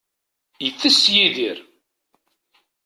Itess 0.67 1.03
Yidir 1.13 1.57